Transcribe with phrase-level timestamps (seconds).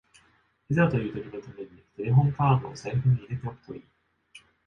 [0.67, 3.83] いざという時のためにテレホンカードを財布に入れておくといい